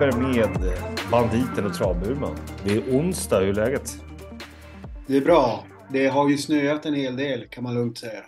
[0.00, 0.72] Travfeber med
[1.10, 2.36] banditen och travburman.
[2.64, 4.02] Det är onsdag, hur är läget?
[5.06, 5.64] Det är bra.
[5.92, 8.24] Det har ju snöat en hel del kan man lugnt säga.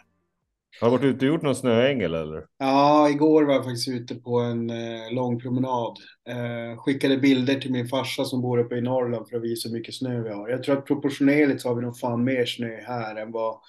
[0.81, 2.45] Har du varit ute och gjort någon snöängel eller?
[2.59, 5.97] Ja, igår var jag faktiskt ute på en eh, lång promenad.
[6.29, 9.77] Eh, skickade bilder till min farsa som bor uppe i Norrland för att visa hur
[9.77, 10.49] mycket snö vi har.
[10.49, 13.61] Jag tror att proportionerligt så har vi nog fan mer snö här än vad,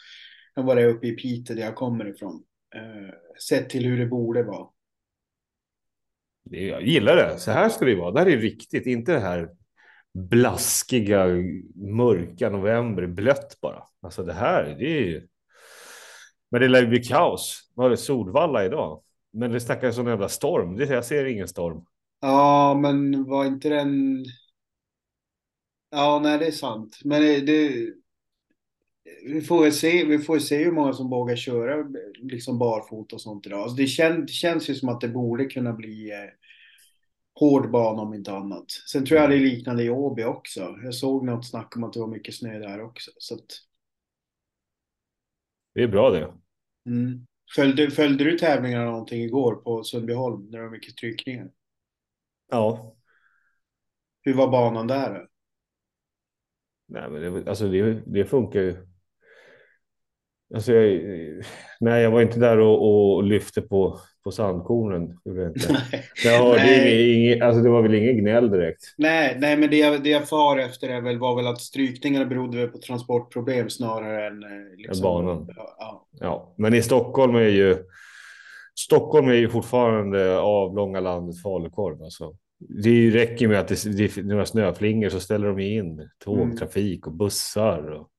[0.57, 2.43] än vad det är uppe i Piteå där jag kommer ifrån.
[2.75, 3.13] Eh,
[3.49, 4.67] sett till hur det borde vara.
[6.49, 7.39] Jag gillar det.
[7.39, 8.11] Så här ska det vara.
[8.11, 9.49] Det här är riktigt, inte det här
[10.13, 11.27] blaskiga,
[11.75, 13.83] mörka november, blött bara.
[14.01, 15.27] Alltså det här, det är ju...
[16.51, 17.71] Men det lär ju bli kaos.
[17.73, 19.03] Var det Solvalla idag?
[19.33, 20.77] Men det snackas om en jävla storm.
[20.77, 21.85] Det, jag ser ingen storm.
[22.21, 24.25] Ja, men var inte den...
[25.91, 26.99] Ja, nej, det är sant.
[27.03, 27.93] Men det...
[29.25, 31.89] Vi får se, vi får se hur många som vågar köra
[32.21, 33.59] liksom barfota och sånt idag.
[33.59, 36.29] Alltså det, kän, det känns ju som att det borde kunna bli eh,
[37.39, 38.71] hård bana om inte annat.
[38.71, 40.75] Sen tror jag det är liknande i Åby också.
[40.83, 43.11] Jag såg något snack om att det var mycket snö där också.
[43.17, 43.45] Så att...
[45.73, 46.33] Det är bra det.
[46.85, 47.27] Mm.
[47.55, 51.51] Följde, följde du tävlingarna någonting igår på Sundbyholm när det var mycket strykningar?
[52.51, 52.95] Ja.
[54.21, 55.13] Hur var banan där?
[55.13, 55.27] Då?
[56.87, 58.92] Nej, men det, alltså det, det funkar ju.
[60.53, 61.01] Alltså jag,
[61.79, 65.17] nej, jag var inte där och, och lyfte på, på sandkornen.
[66.23, 68.83] Jag hörde alltså det var väl ingen gnäll direkt.
[68.97, 72.25] Nej, nej men det jag, det jag far efter är väl, var väl att strykningarna
[72.25, 75.49] berodde på transportproblem snarare än eh, liksom, banan.
[75.55, 76.07] Ja.
[76.19, 77.77] ja, men i Stockholm är ju
[78.79, 82.03] Stockholm är ju fortfarande avlånga landet falukorv.
[82.03, 82.35] Alltså.
[82.59, 87.91] Det räcker med att det, det några snöflingor så ställer de in tågtrafik och bussar.
[87.91, 88.09] Och,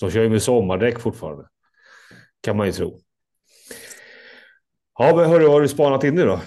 [0.00, 1.44] de kör ju med sommardäck fortfarande.
[2.40, 3.00] Kan man ju tro.
[4.98, 6.40] Ja, men hörru, har du spanat in nu då?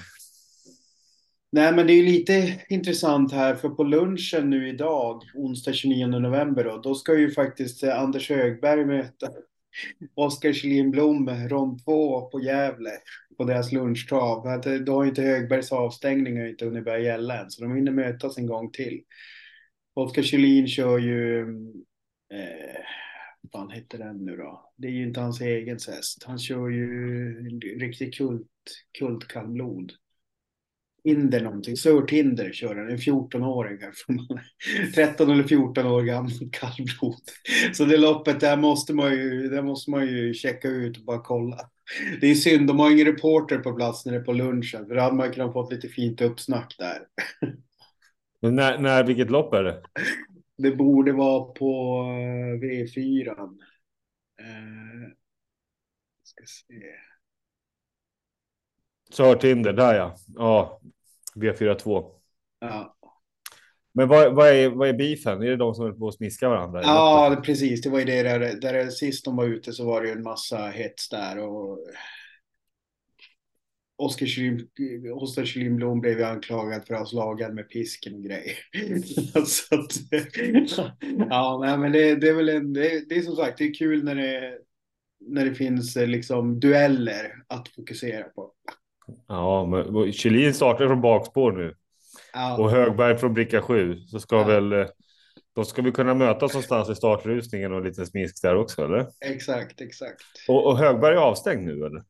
[1.52, 6.64] Nej, men det är lite intressant här, för på lunchen nu idag, onsdag 29 november,
[6.64, 9.28] då, då ska ju faktiskt eh, Anders Högberg möta
[10.16, 12.90] Oskar Kjellin Blom, rond två på Gävle,
[13.38, 14.48] på deras lunchtrav.
[14.48, 18.38] Eh, då har inte Högbergs avstängning inte hunnit börja gälla än, så de hinner mötas
[18.38, 19.02] en gång till.
[19.94, 21.40] Oskar Kjellin kör ju
[22.34, 22.82] eh,
[23.52, 24.72] fan heter den nu då?
[24.78, 26.24] Det är ju inte hans egen häst.
[26.26, 27.34] Han kör ju
[27.80, 28.48] riktigt kult,
[29.00, 29.92] kultkallblod.
[31.04, 33.78] Inder någonting, Sir Tinder kör han, en 14-åring
[34.96, 37.22] 13 eller 14 år gammal kallblod.
[37.74, 41.22] Så det loppet där måste man ju, där måste man ju checka ut och bara
[41.22, 41.58] kolla.
[42.22, 44.96] Det är synd, de har ingen reporter på plats när det är på lunchen, för
[44.96, 47.00] då hade man kunnat fått lite fint uppsnack där.
[48.42, 49.82] Men när, när, vilket lopp är det?
[50.62, 53.30] Det borde vara på eh, V4.
[54.40, 55.12] Eh,
[56.24, 56.84] ska se.
[59.12, 60.16] Sörtinder, där ja.
[60.28, 60.82] Ja,
[61.36, 62.12] V42.
[62.60, 62.98] Ja.
[63.94, 65.42] Men vad, vad, är, vad är beefen?
[65.42, 66.82] Är det de som är på att smiska varandra?
[66.84, 67.82] Ja, precis.
[67.82, 70.24] Det var ju det där, där sist de var ute så var det ju en
[70.24, 71.80] massa hets där och
[74.02, 78.58] Oskar Kyllinblom blev ju anklagad för att ha slagit med pisken och grejer.
[79.46, 79.92] så att,
[81.30, 83.74] ja, nej, men det, det är väl en, det, det, är som sagt, det är
[83.74, 84.58] kul när det,
[85.28, 88.52] när det finns eh, liksom dueller att fokusera på.
[89.28, 91.76] Ja, men Kjellin startar från bakspår nu.
[92.34, 92.58] Ja.
[92.58, 93.96] Och Högberg från bricka 7.
[93.96, 94.44] Så ska ja.
[94.44, 94.88] väl eh,
[95.56, 99.08] då ska vi kunna mötas någonstans i startrusningen och en liten smisk där också, eller?
[99.26, 100.22] Exakt, exakt.
[100.48, 102.04] Och, och Högberg är avstängd nu, eller?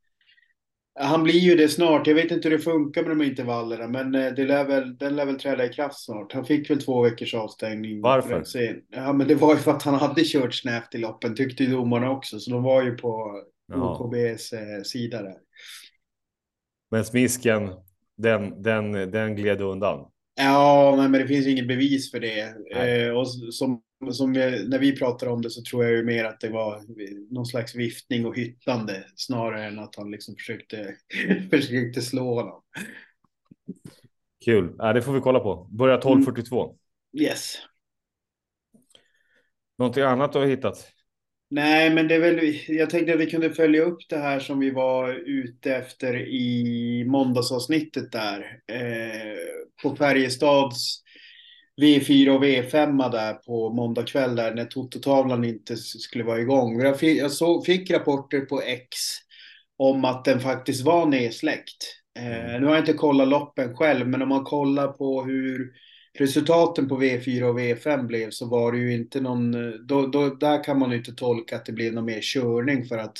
[1.00, 2.08] Han blir ju det snart.
[2.08, 5.16] Jag vet inte hur det funkar med de intervallerna, men eh, det lär väl, den
[5.16, 6.34] lär väl träda i kraft snart.
[6.34, 8.02] Han fick väl två veckors avstängning.
[8.02, 8.44] Varför?
[8.90, 11.72] Ja, men det var ju för att han hade kört snävt i loppen, tyckte ju
[11.72, 12.40] domarna också.
[12.40, 13.42] Så de var ju på
[13.76, 15.38] OKBs eh, sida där.
[16.92, 17.70] Men smisken,
[18.18, 20.06] den, den, den gled undan?
[20.44, 22.42] Ja, men det finns inget bevis för det.
[22.72, 26.26] Eh, och som som vi, när vi pratar om det så tror jag ju mer
[26.26, 26.82] att det var
[27.34, 30.96] någon slags viftning och hyttande snarare än att han liksom försökte,
[31.50, 32.62] försökte slå honom.
[34.46, 35.68] Kul, ja, det får vi kolla på.
[35.72, 36.64] Börjar 12.42.
[36.64, 36.76] Mm.
[37.26, 37.58] Yes.
[39.78, 40.92] Någonting annat du har hittat?
[41.54, 44.60] Nej, men det är väl, jag tänkte att vi kunde följa upp det här som
[44.60, 48.60] vi var ute efter i måndagsavsnittet där.
[48.72, 49.38] Eh,
[49.84, 51.04] på Färjestads
[51.82, 56.82] V4 och V5 där på måndag kväll där när tototavlan inte skulle vara igång.
[56.82, 58.98] Jag fick, jag såg, fick rapporter på X
[59.78, 61.84] om att den faktiskt var nedsläckt.
[62.20, 62.62] Eh, mm.
[62.62, 65.72] nu har jag inte kollat loppen själv, men om man kollar på hur
[66.20, 69.52] resultaten på V4 och V5 blev så var det ju inte någon,
[69.88, 72.98] då, då, där kan man ju inte tolka att det blev någon mer körning för
[72.98, 73.18] att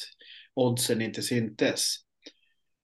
[0.54, 1.96] oddsen inte syntes.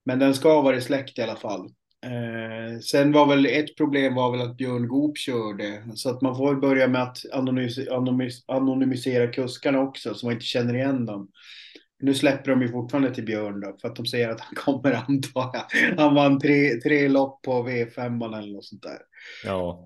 [0.06, 1.70] Men den ska ha varit släckt i alla fall.
[2.06, 5.84] Eh, sen var väl ett problem var väl att Björn Goop körde.
[5.96, 10.34] Så att man får väl börja med att anonymis anonymis anonymisera kuskarna också så man
[10.34, 11.30] inte känner igen dem.
[12.00, 14.94] Nu släpper de ju fortfarande till Björn då, för att de säger att han kommer
[15.08, 15.98] antar jag.
[15.98, 19.00] Han vann tre, tre lopp på V5 eller något sånt där.
[19.46, 19.86] Ja,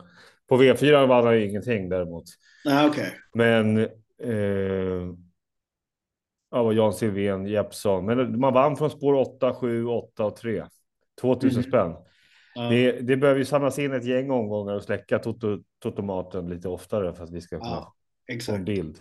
[0.50, 2.24] på V4 vann han ju ingenting däremot.
[2.70, 3.10] Ah, okay.
[3.34, 3.78] Men
[4.24, 5.16] eh,
[6.52, 8.06] ja, var Jan Silvén, Jeppsson.
[8.06, 10.64] Men man vann från spår 8, 7, 8 och 3.
[11.22, 11.72] 2000 mm.
[11.72, 11.96] spänn.
[12.56, 12.62] Ja.
[12.70, 15.20] Det, det behöver ju samlas in ett gäng omgångar och släcka
[15.80, 17.96] totomaten lite oftare för att vi ska kunna ja,
[18.28, 18.98] en bild.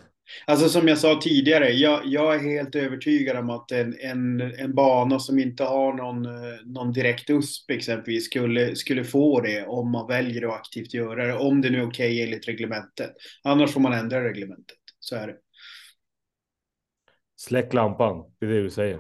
[0.46, 4.75] Alltså som jag sa tidigare, jag, jag, är helt övertygad om att en, en, en
[4.75, 6.26] bana som inte har någon,
[6.64, 11.34] någon direkt USP exempelvis skulle, skulle få det om man väljer att aktivt göra det.
[11.34, 13.11] Om det nu är okej okay enligt reglementet.
[13.44, 14.76] Annars får man ändra reglementet.
[14.99, 15.37] Så är det.
[17.37, 18.96] Släck lampan, det är det du säger.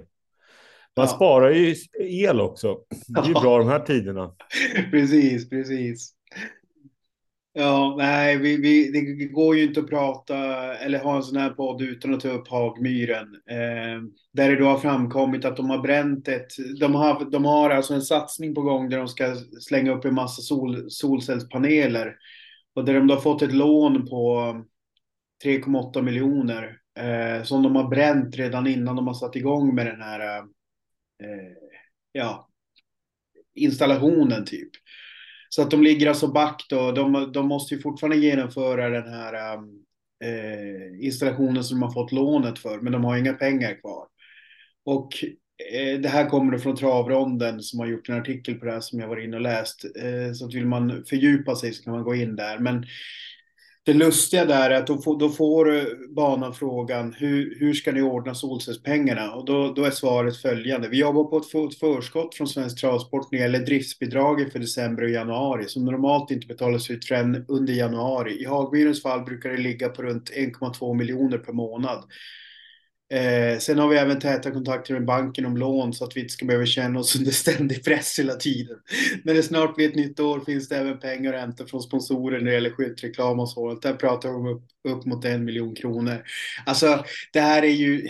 [0.96, 1.06] Man ja.
[1.06, 2.78] sparar ju el också.
[3.08, 4.34] Det är ju bra de här tiderna.
[4.90, 6.14] precis, precis.
[7.52, 10.36] Ja, nej, vi, vi, det går ju inte att prata
[10.74, 13.34] eller ha en sån här podd utan att ta upp Hagmyren.
[13.50, 14.02] Eh,
[14.32, 16.48] där det då har framkommit att de har bränt ett,
[16.80, 20.14] de har, de har alltså en satsning på gång där de ska slänga upp en
[20.14, 22.16] massa sol, solcellspaneler.
[22.74, 24.54] Och där de då har fått ett lån på
[25.44, 30.02] 3,8 miljoner eh, som de har bränt redan innan de har satt igång med den
[30.02, 31.52] här eh,
[32.12, 32.48] ja,
[33.54, 34.70] installationen typ.
[35.52, 36.92] Så att de ligger alltså back då.
[36.92, 39.84] De, de måste ju fortfarande genomföra den här um,
[40.24, 44.06] eh, installationen som de har fått lånet för, men de har inga pengar kvar.
[44.84, 45.24] Och
[45.72, 48.80] eh, det här kommer då från Travronden som har gjort en artikel på det här
[48.80, 49.84] som jag var inne och läst.
[49.84, 52.58] Eh, så att vill man fördjupa sig så kan man gå in där.
[52.58, 52.86] Men
[53.86, 58.02] det lustiga där är att då får, då får banan frågan hur, hur ska ni
[58.02, 59.32] ordna solcellspengarna?
[59.34, 60.88] Och då, då är svaret följande.
[60.88, 65.10] Vi jobbar på ett förskott från Svensk Travsport när det gäller driftsbidraget för december och
[65.10, 68.42] januari som normalt inte betalas ut förrän under januari.
[68.42, 72.04] I Hagbyrens fall brukar det ligga på runt 1,2 miljoner per månad.
[73.14, 76.32] Eh, sen har vi även täta kontakter med banken om lån så att vi inte
[76.32, 78.76] ska behöva känna oss under ständig press hela tiden.
[79.24, 82.38] När det snart blir ett nytt år finns det även pengar att hämta från sponsorer
[82.38, 83.82] när det gäller skyltreklam och sånt.
[83.82, 86.24] Där pratar vi om upp, upp mot en miljon kronor.
[86.66, 88.08] Alltså, det här är ju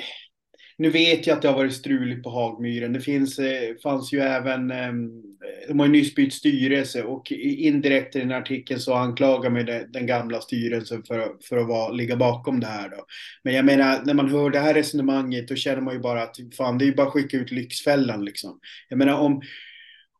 [0.81, 2.93] nu vet jag att det har varit struligt på Hagmyren.
[2.93, 7.33] Det finns, eh, fanns ju även, ehm, eh, de har ju nyss bytt styrelse och
[7.33, 12.17] indirekt i den artikeln så anklagar man den gamla styrelsen för, för att vara, ligga
[12.17, 12.89] bakom det här.
[12.89, 13.05] Då.
[13.45, 16.37] Men jag menar, när man hör det här resonemanget då känner man ju bara att
[16.57, 18.59] fan, det är ju bara att skicka ut Lyxfällan liksom.
[18.89, 19.43] Jag menar om,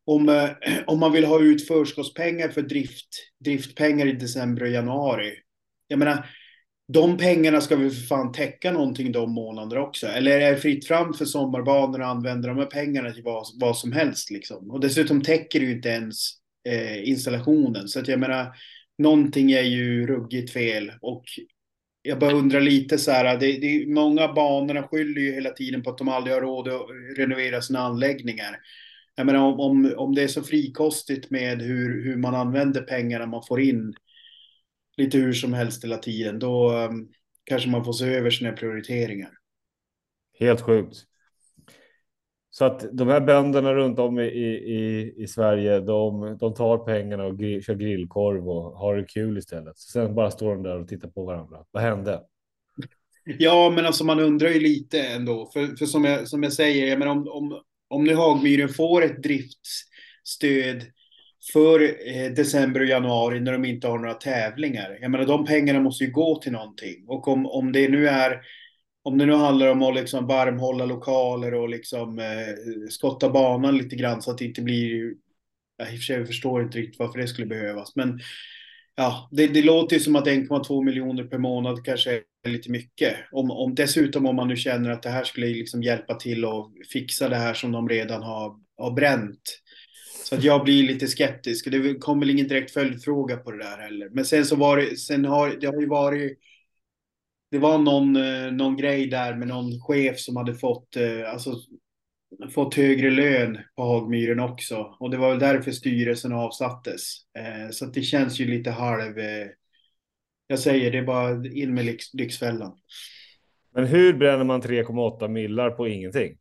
[0.05, 0.49] om, eh,
[0.87, 3.07] om man vill ha ut förskottspengar för drift,
[3.45, 5.33] driftpengar i december och januari.
[5.87, 6.25] Jag menar,
[6.93, 10.07] de pengarna ska vi för fan täcka någonting de månaderna också.
[10.07, 13.77] Eller är det fritt fram för sommarbanor att använda de här pengarna till vad, vad
[13.77, 14.71] som helst liksom.
[14.71, 16.29] Och dessutom täcker det ju inte ens
[16.69, 17.87] eh, installationen.
[17.87, 18.55] Så att jag menar,
[18.97, 20.91] någonting är ju ruggigt fel.
[21.01, 21.23] Och
[22.01, 25.89] jag bara undrar lite så här, det, det, många banorna skyller ju hela tiden på
[25.89, 26.87] att de aldrig har råd att
[27.17, 28.57] renovera sina anläggningar.
[29.15, 33.25] Jag menar om, om, om det är så frikostigt med hur, hur man använder pengarna
[33.25, 33.93] man får in
[35.01, 37.09] lite hur som helst hela tiden, då um,
[37.43, 39.31] kanske man får se över sina prioriteringar.
[40.39, 40.97] Helt sjukt.
[42.49, 47.23] Så att de här bönderna runt om i, i, i Sverige, de, de tar pengarna
[47.23, 49.77] och grill, kör grillkorv och har det kul istället.
[49.77, 51.65] Sen bara står de där och tittar på varandra.
[51.71, 52.21] Vad hände?
[53.39, 55.49] Ja, men alltså man undrar ju lite ändå.
[55.53, 59.03] För, för som, jag, som jag säger, jag menar, om, om, om nu Hagmyren får
[59.03, 60.85] ett driftsstöd
[61.53, 64.97] för eh, december och januari när de inte har några tävlingar.
[65.01, 67.05] Jag menar de pengarna måste ju gå till någonting.
[67.07, 68.41] Och om, om det nu är
[69.03, 73.95] om det nu handlar om att liksom varmhålla lokaler och liksom eh, skotta banan lite
[73.95, 75.13] grann så att det inte blir...
[75.77, 77.95] Jag, i och för sig förstår inte riktigt varför det skulle behövas.
[77.95, 78.19] Men
[78.95, 83.15] ja, det, det låter ju som att 1,2 miljoner per månad kanske är lite mycket.
[83.31, 86.71] Om, om, dessutom om man nu känner att det här skulle liksom hjälpa till att
[86.93, 89.61] fixa det här som de redan har, har bränt.
[90.31, 91.71] Så att jag blir lite skeptisk.
[91.71, 94.09] Det kom väl ingen direkt följdfråga på det där heller.
[94.09, 96.37] Men sen så var det, sen har det har ju varit
[97.51, 101.55] det var någon, eh, någon grej där med någon chef som hade fått, eh, alltså,
[102.53, 104.95] fått högre lön på Hagmyren också.
[104.99, 107.15] Och det var väl därför styrelsen avsattes.
[107.37, 109.15] Eh, så det känns ju lite halv...
[110.47, 112.77] Jag säger det är bara in med lyx, Lyxfällan.
[113.73, 116.37] Men hur bränner man 3,8 millar på ingenting?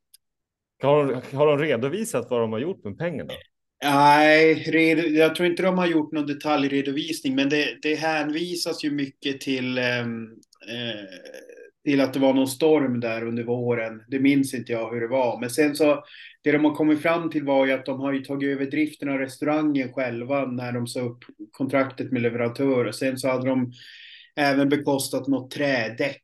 [0.83, 3.33] Har de, har de redovisat vad de har gjort med pengarna?
[3.85, 9.41] Nej, jag tror inte de har gjort någon detaljredovisning, men det, det hänvisas ju mycket
[9.41, 10.25] till, ehm,
[10.69, 11.05] eh,
[11.85, 14.03] till att det var någon storm där under våren.
[14.09, 15.41] Det minns inte jag hur det var.
[15.41, 16.05] Men sen så,
[16.43, 19.09] det de har kommit fram till var ju att de har ju tagit över driften
[19.09, 21.19] av restaurangen själva när de sa upp
[21.51, 22.85] kontraktet med leverantör.
[22.85, 23.73] Och sen så hade de
[24.37, 26.23] även bekostat något trädäck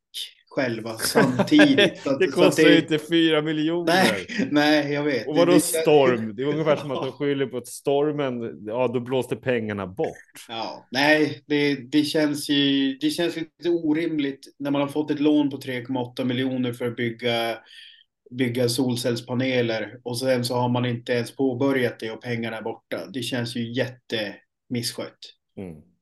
[0.57, 1.99] själva samtidigt.
[2.03, 2.79] Så det kostar ju det...
[2.79, 3.93] inte fyra miljoner.
[3.93, 5.29] Nej, nej, jag vet.
[5.29, 6.37] Och vadå det, storm?
[6.37, 10.47] Det är ungefär som att de skyller på att stormen, ja då blåste pengarna bort.
[10.49, 15.21] Ja, nej, det, det känns ju, det känns lite orimligt när man har fått ett
[15.21, 17.59] lån på 3,8 miljoner för att bygga
[18.31, 23.07] bygga solcellspaneler och sen så har man inte ens påbörjat det och pengarna är borta.
[23.13, 25.19] Det känns ju jättemisskött.
[25.59, 25.96] Mm.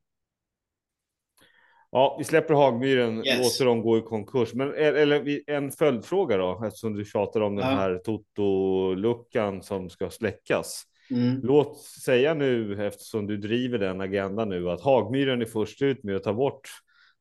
[1.96, 3.38] Ja, vi släpper Hagmyren, yes.
[3.38, 4.54] låter dem gå i konkurs.
[4.54, 10.82] Men eller en följdfråga då, eftersom du tjatar om den här Toto-luckan som ska släckas.
[11.10, 11.40] Mm.
[11.42, 16.16] Låt säga nu, eftersom du driver den agendan nu, att Hagmyren är först ut med
[16.16, 16.68] att ta bort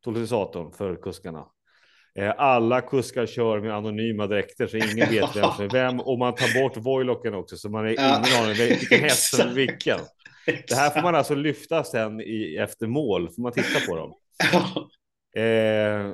[0.04, 1.46] totalisatorn för kuskarna.
[2.20, 6.20] Eh, alla kuskar kör med anonyma dräkter så ingen vet vem som är vem och
[6.20, 10.00] man tar bort Voilocken också så man har ingen aning vilken häst som är vilken.
[10.46, 14.14] Det här får man alltså lyfta sen i, efter mål, får man titta på dem.
[15.36, 16.14] Eh,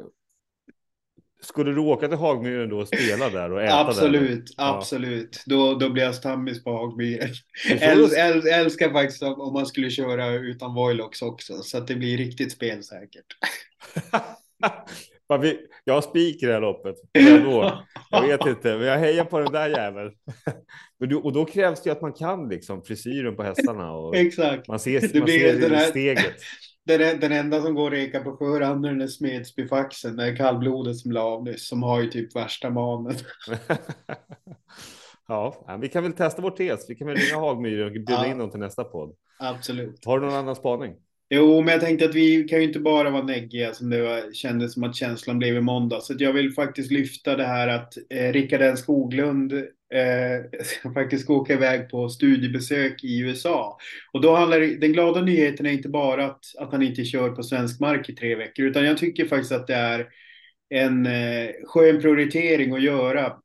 [1.41, 4.75] skulle du åka till Hagmyren då och spela där och äta absolut, där?
[4.77, 5.55] Absolut, ja.
[5.55, 7.29] Då, då blir jag stammis på Hagmyren.
[7.79, 12.17] Äl, äl, älskar faktiskt om man skulle köra utan Voilox också, så att det blir
[12.17, 13.25] riktigt spelsäkert.
[15.83, 16.95] jag har spik i det här loppet.
[18.11, 20.11] Jag, vet inte, men jag hejar på den där jäveln.
[21.23, 24.67] och då krävs det att man kan liksom frisyren på hästarna och Exakt.
[24.67, 26.35] man ser, man ser steget
[26.85, 31.11] den, den enda som går att reka på förhand är Smedsbyfaxen, det är kallblodet som
[31.11, 33.15] la av nyss, som har ju typ värsta manen.
[35.27, 36.89] ja, vi kan väl testa vår tes.
[36.89, 39.15] Vi kan väl ringa Hagmyr och bjuda ja, in dem till nästa podd.
[39.39, 40.05] Absolut.
[40.05, 40.95] Har du någon annan spaning?
[41.29, 44.33] Jo, men jag tänkte att vi kan ju inte bara vara neggiga som det var,
[44.33, 46.01] kändes som att känslan blev i måndag.
[46.01, 49.53] Så jag vill faktiskt lyfta det här att eh, Rickard Skoglund
[49.93, 53.77] eh, faktiskt ska åka iväg på studiebesök i USA.
[54.13, 57.43] Och då handlar den glada nyheten är inte bara att, att han inte kör på
[57.43, 60.07] svensk mark i tre veckor, utan jag tycker faktiskt att det är
[60.69, 63.35] en eh, skön prioritering att göra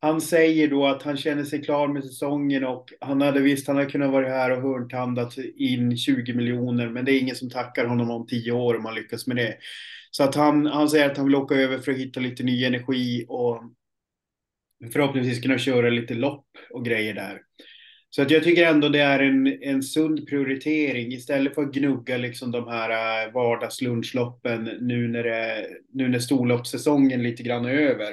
[0.00, 3.76] han säger då att han känner sig klar med säsongen och han hade visst, han
[3.76, 7.84] hade kunnat vara här och hörntandat in 20 miljoner, men det är ingen som tackar
[7.84, 9.56] honom om 10 år om han lyckas med det.
[10.10, 12.64] Så att han, han säger att han vill åka över för att hitta lite ny
[12.64, 13.62] energi och
[14.92, 17.40] förhoppningsvis kunna köra lite lopp och grejer där.
[18.10, 22.16] Så att jag tycker ändå det är en, en sund prioritering istället för att gnugga
[22.16, 28.12] liksom de här eh, vardagslunchloppen nu när, det, nu när storloppssäsongen lite grann är över.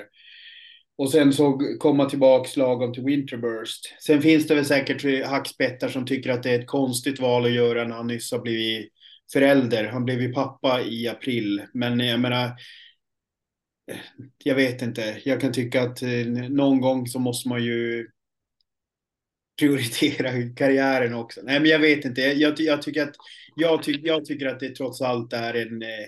[0.98, 3.96] Och sen så komma tillbaks lagom till Winterburst.
[4.06, 7.52] Sen finns det väl säkert hackspettar som tycker att det är ett konstigt val att
[7.52, 8.92] göra när han nyss har blivit
[9.34, 9.88] förälder.
[9.88, 11.62] Han blev ju pappa i april.
[11.74, 12.52] Men jag menar,
[14.44, 15.22] jag vet inte.
[15.26, 18.08] Jag kan tycka att eh, någon gång så måste man ju
[19.60, 21.42] prioritera karriären också.
[21.44, 22.22] Nej, men jag vet inte.
[22.22, 23.16] Jag, jag tycker, att,
[23.56, 26.08] jag, ty, jag tycker att det trots allt är en eh,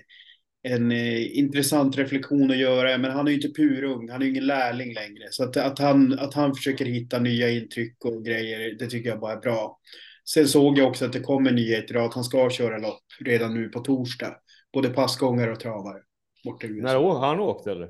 [0.67, 2.97] en eh, intressant reflektion att göra.
[2.97, 5.27] Men han är ju inte purung, han är ju ingen lärling längre.
[5.31, 9.19] Så att, att, han, att han försöker hitta nya intryck och grejer, det tycker jag
[9.19, 9.79] bara är bra.
[10.29, 13.69] Sen såg jag också att det kommer nyheter att han ska köra lopp redan nu
[13.69, 14.35] på torsdag.
[14.73, 15.99] Både passgångare och travare.
[16.81, 17.89] När har han åkt eller?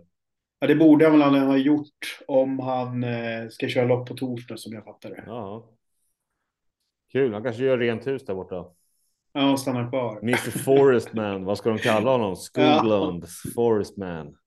[0.60, 4.58] Ja, det borde han väl ha gjort om han eh, ska köra lopp på torsdag
[4.58, 5.24] som jag fattar det.
[5.26, 5.70] Ja.
[7.12, 8.66] Kul, han kanske gör rent hus där borta.
[9.34, 10.20] Ja, stannar kvar.
[10.22, 12.36] Mr Forestman, vad ska de kalla honom?
[12.36, 13.52] Skoglund, ja.
[13.56, 14.38] Forestman.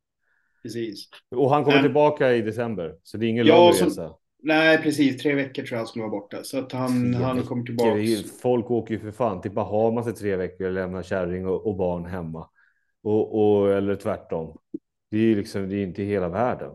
[0.62, 1.09] Precis.
[1.31, 1.85] Och han kommer Men...
[1.85, 4.15] tillbaka i december, så det är ingen ja, lång resa.
[4.43, 5.23] Nej, precis.
[5.23, 6.45] Tre veckor tror jag han skulle vara borta.
[6.45, 8.29] Så att han, han kommer tillbaka.
[8.43, 11.77] Folk åker ju för fan till Bahamas i tre veckor och lämnar kärring och, och
[11.77, 12.49] barn hemma.
[13.09, 14.59] Och, och, eller tvärtom.
[15.11, 16.71] Det är ju liksom, det är inte hela världen.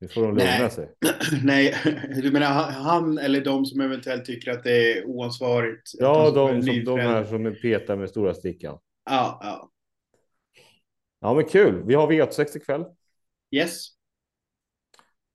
[0.00, 0.70] Nu får de lugna Nej.
[0.70, 0.94] sig.
[1.44, 1.74] Nej,
[2.22, 5.90] du menar han eller de som eventuellt tycker att det är oansvarigt?
[5.98, 8.78] Ja, de, som, de här som petar med stora stickan.
[9.04, 9.70] Ja, ja.
[11.20, 11.82] Ja, men kul.
[11.86, 12.84] Vi har V86 ikväll.
[13.50, 13.86] Yes.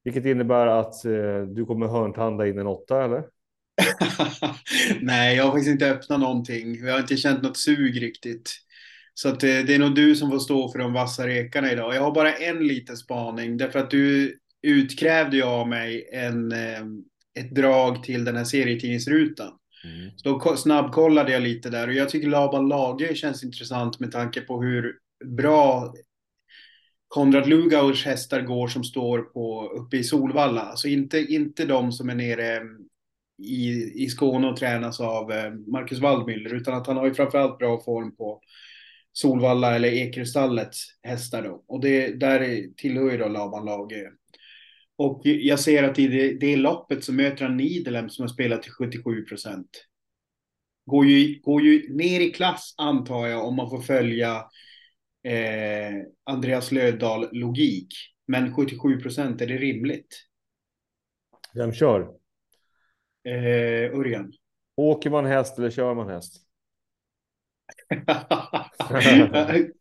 [0.04, 3.24] Vilket innebär att eh, du kommer hörntanda in en åtta, eller?
[5.02, 6.76] Nej, jag har faktiskt inte öppnat någonting.
[6.86, 8.67] Jag har inte känt något sug riktigt.
[9.20, 11.96] Så att det, det är nog du som får stå för de vassa rekarna idag.
[11.96, 16.86] Jag har bara en liten spaning därför att du utkrävde jag av mig en, eh,
[17.40, 19.52] ett drag till den här serietidningsrutan.
[19.84, 20.12] Mm.
[20.16, 24.42] Så då snabbkollade jag lite där och jag tycker Laban Lager känns intressant med tanke
[24.42, 24.96] på hur
[25.26, 25.94] bra
[27.08, 30.62] Konrad Lugauers hästar går som står på, uppe i Solvalla.
[30.62, 32.62] Alltså inte, inte de som är nere
[33.44, 37.58] i, i Skåne och tränas av eh, Marcus Waldmüller utan att han har ju framförallt
[37.58, 38.42] bra form på
[39.18, 41.64] Solvalla eller Ekerstallets hästar då.
[41.68, 44.12] Och det, där tillhör ju då Laban Lager.
[44.98, 48.64] Och jag ser att i det, det loppet så möter han Nidelem som har spelat
[48.64, 49.70] till 77 procent.
[50.86, 54.36] Går ju, går ju ner i klass antar jag om man får följa
[55.24, 55.94] eh,
[56.24, 57.88] Andreas Lövdahl logik.
[58.28, 60.24] Men 77 procent, är det rimligt?
[61.54, 62.02] Vem kör?
[63.28, 64.34] Eh, Örjan.
[64.76, 66.47] Åker man häst eller kör man häst?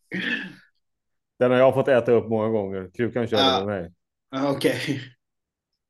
[1.38, 2.90] Den har jag fått äta upp många gånger.
[2.94, 3.64] Krukan kör Ja.
[3.64, 3.92] med mig.
[4.56, 5.00] Okej.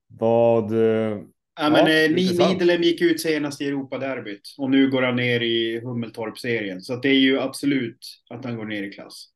[0.06, 0.72] Vad...
[0.72, 1.18] eh,
[1.58, 2.10] Ja, men Ja, eh.
[2.10, 6.80] Nidelem gick ut senast i Europaderbyt och nu går han ner i Hummeltorp-serien.
[6.80, 7.98] Så det är ju absolut
[8.30, 9.28] att han går ner i klass.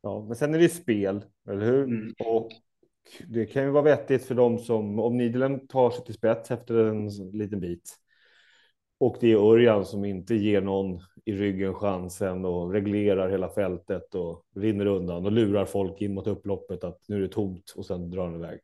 [0.00, 1.84] Ja, men sen är det spel, eller hur?
[1.84, 2.14] Mm.
[2.18, 2.50] Och
[3.28, 6.74] det kan ju vara vettigt för dem som, om Nidelem tar sig till spets efter
[6.84, 7.96] en liten bit.
[8.98, 14.14] Och det är Örjan som inte ger någon i ryggen chansen och reglerar hela fältet
[14.14, 17.86] och rinner undan och lurar folk in mot upploppet att nu är det tomt och
[17.86, 18.60] sen drar han iväg.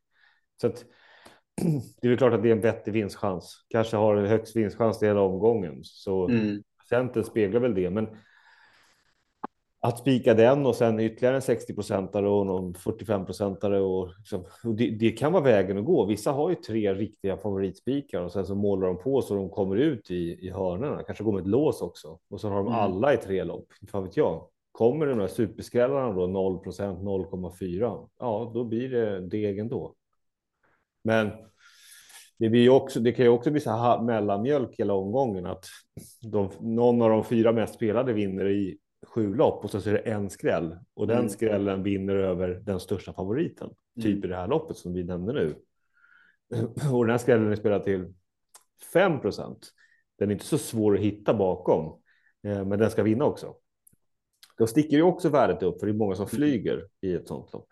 [0.60, 0.84] Så att
[2.00, 3.66] det är väl klart att det är en vettig vinstchans.
[3.68, 5.80] Kanske har en högst vinstchans i hela omgången.
[5.82, 6.62] Så Mm.
[6.78, 8.08] procenten speglar väl det, men
[9.84, 14.44] att spika den och sen ytterligare en 60 procentare och någon 45 procentare och, liksom,
[14.64, 16.06] och det, det kan vara vägen att gå.
[16.06, 19.76] Vissa har ju tre riktiga favoritspikar och sen så målar de på så de kommer
[19.76, 21.02] ut i, i hörnorna.
[21.02, 22.78] Kanske går med ett lås också och så har de Mm.
[22.78, 23.66] alla i tre lopp.
[23.90, 24.48] Fan vet jag.
[24.72, 28.08] Kommer det några superskrällarna då 0 procent 0,4?
[28.18, 29.94] Ja, då blir det degen då.
[31.04, 31.30] Men
[32.38, 35.64] det, blir också, det kan ju också bli så här mellanmjölk hela omgången att
[36.22, 38.78] de, någon av de fyra mest spelade vinner i
[39.14, 41.28] sju lopp och så är det en skräll och den Mm.
[41.28, 43.69] skrällen vinner över den största favoriten.
[43.97, 44.25] Typ Mm.
[44.25, 45.54] i det här loppet som vi nämnde nu.
[46.92, 48.14] Och den här skrällen är spelad till
[48.92, 49.72] 5 procent.
[50.18, 52.01] Den är inte så svår att hitta bakom,
[52.42, 53.55] eh, men den ska vinna också.
[54.59, 57.53] Då sticker ju också värdet upp för det är många som flyger i ett sånt
[57.53, 57.68] lopp.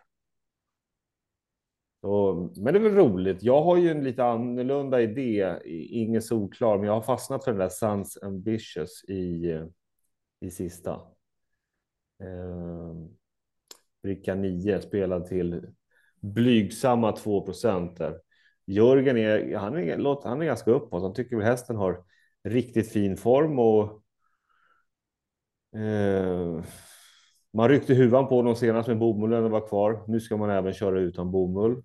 [2.57, 3.43] Men det är väl roligt.
[3.43, 5.59] Jag har ju en lite annorlunda idé,
[5.91, 9.67] ingen solklar, men jag har fastnat för den där Sons Ambitious i, eh,
[10.41, 11.01] i sista.
[12.21, 12.95] Eh,
[14.03, 15.67] bricka 9 spelad till
[16.21, 18.21] blygsamma 2 procent där.
[18.67, 21.03] Jörgen är, han är, han är ganska uppåt.
[21.03, 22.05] Han tycker väl hästen har
[22.45, 24.03] riktigt fin form och
[25.81, 26.65] eh,
[27.53, 30.05] man ryckte huvan på honom senast med bomullen var kvar.
[30.09, 31.83] Nu ska man även köra utan bomull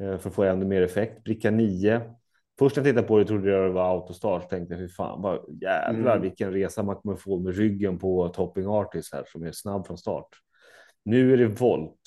[0.00, 1.24] eh, för att få ännu mer effekt.
[1.24, 2.14] Bricka 9.
[2.62, 4.50] Först när jag tittade på det trodde jag det var autostart.
[4.50, 6.22] Tänkte fy fan vad jävlar Mm.
[6.22, 9.98] vilken resa man kommer få med ryggen på Topping Artist här som är snabb från
[9.98, 10.28] start.
[11.04, 12.00] Nu är det volt.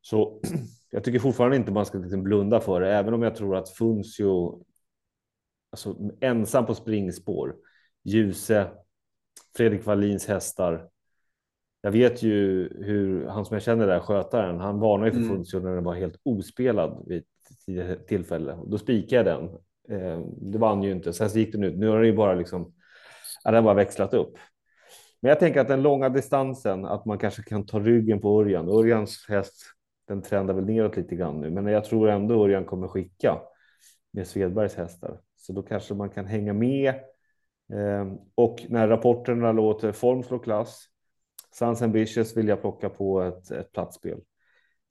[0.00, 0.40] Så
[0.90, 3.68] jag tycker fortfarande inte man ska liksom blunda för det, även om jag tror att
[3.70, 4.64] Funzio
[5.70, 7.56] alltså, ensam på springspår,
[8.04, 8.70] Ljuse,
[9.56, 10.88] Fredrik Wallins hästar.
[11.80, 15.36] Jag vet ju hur han som jag känner där, skötaren, han varnade ju för Mm.
[15.36, 17.24] Funzio när den var helt ospelad vid
[18.08, 18.58] tillfälle.
[18.66, 19.50] Då spikade jag den.
[20.00, 21.12] Eh, det vann ju inte.
[21.12, 21.78] Sen så gick den ut.
[21.78, 22.74] Nu har den ju bara liksom,
[23.44, 24.34] ja, den bara växlat upp.
[25.20, 28.68] Men jag tänker att den långa distansen, att man kanske kan ta ryggen på Örjan.
[28.68, 29.54] Örjans häst,
[30.08, 33.38] den trendar väl neråt lite grann nu, men jag tror ändå Örjan kommer skicka
[34.12, 35.20] med Svedbergs hästar.
[35.36, 36.94] Så då kanske man kan hänga med.
[37.72, 40.86] Ehm, och när rapporterna låter form slå klass,
[41.54, 44.20] Sans Ambitious vill jag plocka på ett, ett platsspel.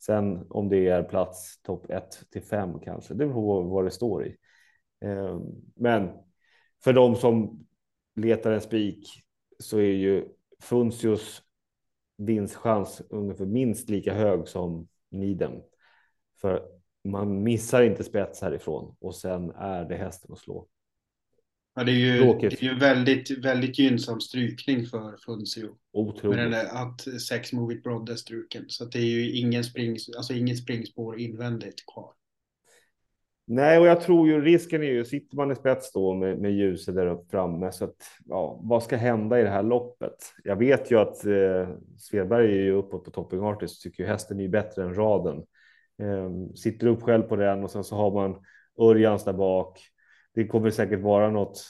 [0.06, 3.92] Sen om det är plats topp 1 till 5 kanske, det beror på vad det
[3.92, 4.36] står i.
[5.02, 5.42] Ehm,
[5.76, 6.10] men
[6.84, 7.66] för de som
[8.16, 9.08] letar en spik
[9.60, 10.26] så är ju
[10.60, 11.42] Funcios
[12.18, 15.62] vinstchans ungefär minst lika hög som Niden.
[16.42, 16.68] För
[17.04, 20.68] man missar inte spets härifrån och sen är det hästen att slå.
[21.76, 25.62] Ja, det är ju, det är ju väldigt, väldigt gynnsam strykning för Funzio.
[25.62, 26.38] Med Otroligt.
[26.38, 28.66] den där att sex Movie Broad är struken.
[28.68, 32.12] Så att det är ju ingen spring, alltså inget springspår invändigt kvar.
[33.48, 36.52] Nej, och jag tror ju risken är ju sitter man i spets då med, med
[36.52, 40.16] ljuset där uppe framme så att ja, vad ska hända i det här loppet?
[40.44, 44.40] Jag vet ju att eh, Svedberg är ju uppåt på Topping Artist tycker ju hästen
[44.40, 45.38] är ju bättre än raden.
[46.02, 48.36] Eh, sitter upp själv på den och sen så har man
[48.80, 49.80] Örjans där bak.
[50.36, 51.64] Det kommer säkert vara något.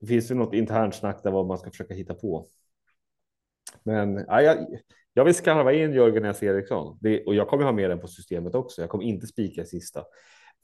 [0.00, 2.48] Det finns ju något internt snack där vad man ska försöka hitta på.
[3.82, 4.66] Men ja, jag,
[5.12, 6.42] jag vill skarva in Jörgen S.
[6.42, 8.80] Eriksson det, och jag kommer ha med den på systemet också.
[8.80, 10.04] Jag kommer inte spika i sista.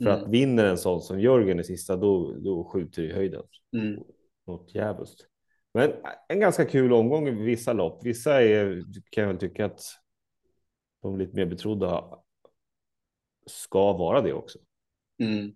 [0.02, 0.22] För Mm.
[0.22, 3.42] att vinner en sån som Jörgen i sista, då, då skjuter i höjden.
[3.76, 4.02] Mm.
[4.46, 5.26] Något djävulskt.
[5.74, 5.92] Men
[6.28, 8.04] en ganska kul omgång i vissa lopp.
[8.04, 9.80] Vissa är, kan jag väl tycka att
[11.02, 12.18] de lite mer betrodda
[13.46, 14.58] ska vara det också.
[15.22, 15.54] Mm.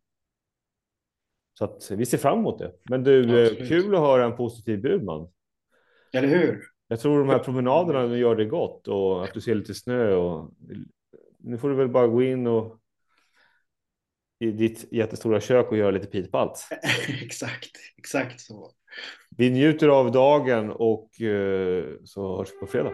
[1.60, 2.72] Så att vi ser fram emot det.
[2.90, 3.68] Men du, eh, Absolut.
[3.68, 5.28] kul att höra en positiv Burman.
[6.12, 6.62] Eller hur?
[6.88, 10.50] Jag tror de här promenaderna gör det gott och att du ser lite snö och
[11.38, 12.80] nu får du väl bara gå in och
[14.38, 16.68] i ditt jättestora kök och göra lite pitpalt.
[17.22, 18.70] exakt, exakt så.
[19.36, 22.92] Vi njuter av dagen och eh, så hörs vi på fredag.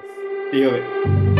[0.52, 1.35] Det gör vi.